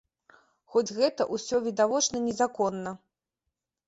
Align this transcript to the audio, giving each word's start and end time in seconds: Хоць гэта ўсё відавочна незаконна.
Хоць 0.75 0.93
гэта 0.99 1.27
ўсё 1.35 1.59
відавочна 1.65 2.21
незаконна. 2.29 2.95